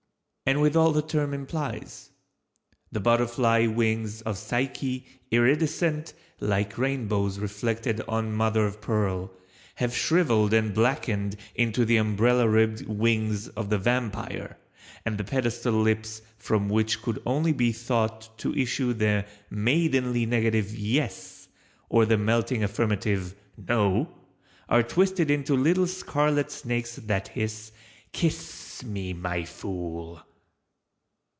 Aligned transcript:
And 0.47 0.59
with 0.61 0.75
all 0.75 0.91
the 0.91 1.01
term 1.01 1.33
implies. 1.33 2.09
The 2.91 2.99
butterfly 2.99 3.67
wings 3.67 4.21
of 4.23 4.37
Psyche, 4.37 5.05
iridescent, 5.31 6.13
like 6.41 6.77
rainbows 6.77 7.39
reflected 7.39 8.01
on 8.05 8.33
mother 8.33 8.65
of 8.65 8.81
pearl, 8.81 9.31
have 9.75 9.95
shrivelled 9.95 10.51
and 10.51 10.73
blackened 10.73 11.37
into 11.55 11.85
the 11.85 11.95
umbrella 11.95 12.49
ribbed 12.49 12.85
wings 12.85 13.47
of 13.47 13.69
the 13.69 13.77
vampire 13.77 14.57
and 15.05 15.17
the 15.17 15.23
petalled 15.23 15.73
lips 15.85 16.21
from 16.37 16.67
which 16.67 17.01
could 17.01 17.21
only 17.25 17.53
be 17.53 17.71
thought 17.71 18.37
to 18.39 18.53
issue 18.53 18.91
the 18.91 19.25
maidenly 19.49 20.25
negative 20.25 20.77
"yes" 20.77 21.47
or 21.87 22.05
the 22.05 22.17
melting 22.17 22.61
affirmative 22.61 23.35
"no"—are 23.55 24.83
twisted 24.83 25.31
into 25.31 25.55
little 25.55 25.87
scarlet 25.87 26.51
snakes 26.51 26.97
that 26.97 27.29
hiss, 27.29 27.71
"Kisssss 28.11 28.83
me 28.83 29.13
my 29.13 29.45
fool!" 29.45 30.21